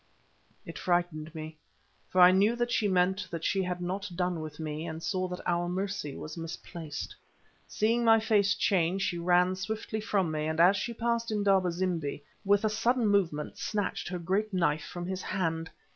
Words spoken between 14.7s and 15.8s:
from his hand.